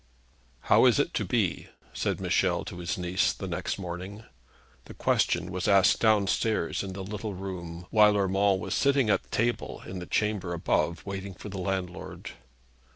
'How 0.61 0.87
is 0.87 0.97
it 0.97 1.13
to 1.13 1.23
be?' 1.23 1.67
said 1.93 2.19
Michel 2.19 2.65
to 2.65 2.79
his 2.79 2.97
niece 2.97 3.31
the 3.31 3.47
next 3.47 3.77
morning. 3.77 4.23
The 4.85 4.95
question 4.95 5.51
was 5.51 5.67
asked 5.67 5.99
downstairs 5.99 6.81
in 6.81 6.93
the 6.93 7.03
little 7.03 7.35
room, 7.35 7.85
while 7.91 8.17
Urmand 8.17 8.59
was 8.61 8.73
sitting 8.73 9.11
at 9.11 9.29
table 9.29 9.83
in 9.85 9.99
the 9.99 10.07
chamber 10.07 10.53
above 10.55 11.05
waiting 11.05 11.35
for 11.35 11.49
the 11.49 11.59
landlord. 11.59 12.31